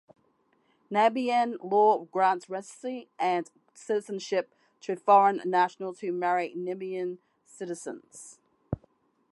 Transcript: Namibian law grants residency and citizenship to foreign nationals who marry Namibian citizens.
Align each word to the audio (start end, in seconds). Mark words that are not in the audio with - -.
Namibian 0.91 1.57
law 1.63 2.05
grants 2.05 2.49
residency 2.49 3.07
and 3.19 3.51
citizenship 3.75 4.51
to 4.79 4.95
foreign 4.95 5.39
nationals 5.45 5.99
who 5.99 6.11
marry 6.11 6.55
Namibian 6.57 7.19
citizens. 7.45 8.39